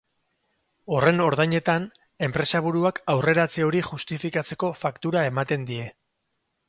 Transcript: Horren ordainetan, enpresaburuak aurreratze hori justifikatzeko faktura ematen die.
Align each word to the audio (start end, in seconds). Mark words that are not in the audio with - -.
Horren 0.93 1.19
ordainetan, 1.25 1.85
enpresaburuak 2.27 3.01
aurreratze 3.15 3.67
hori 3.67 3.83
justifikatzeko 3.91 4.71
faktura 4.85 5.27
ematen 5.35 5.69
die. 5.73 5.85